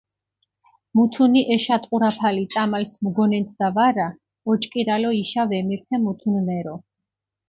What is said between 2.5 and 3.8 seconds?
წამალს მუგონენთდა